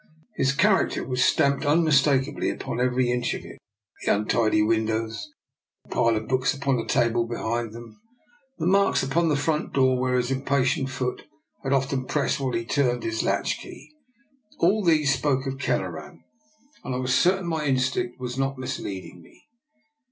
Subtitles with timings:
[0.35, 3.59] His character was stamped unmistakably upon every inch of it:
[4.03, 5.29] the untidy windows,
[5.83, 8.01] the pile of books upon a table behind them,
[8.57, 11.25] the marks upon the front door where his impatient foot
[11.61, 13.91] had often pressed while he turned his latch key:
[14.57, 16.23] all these spoke of Kelleran,
[16.83, 19.43] and I was certain my instinct was not misleading me.